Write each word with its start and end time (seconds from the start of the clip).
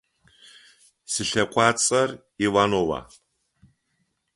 Слъэкъуацӏэр 1.11 2.09
Иванова. 2.45 2.99